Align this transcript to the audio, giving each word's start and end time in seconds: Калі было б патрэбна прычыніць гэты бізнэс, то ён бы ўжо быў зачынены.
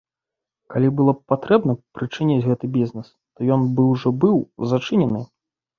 Калі 0.75 0.87
было 0.99 1.11
б 1.17 1.33
патрэбна 1.33 1.73
прычыніць 1.99 2.41
гэты 2.49 2.65
бізнэс, 2.81 3.07
то 3.35 3.39
ён 3.59 3.73
бы 3.75 3.81
ўжо 3.93 4.09
быў 4.27 4.37
зачынены. 4.75 5.21